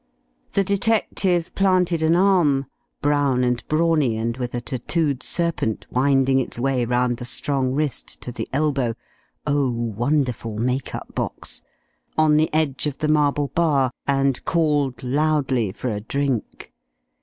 [0.53, 2.65] The detective planted an arm
[3.03, 8.19] brown and brawny and with a tattooed serpent winding its way round the strong wrist
[8.21, 8.95] to the elbow
[9.45, 11.61] (oh, wonderful make up box!)
[12.17, 16.73] on the edge of the marble bar, and called loudly for a drink.